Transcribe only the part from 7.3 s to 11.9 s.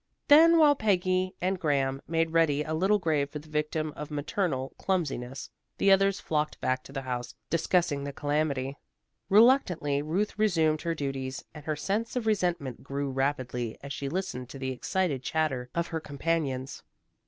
discussing the calamity. Reluctantly Ruth resumed her duties, and her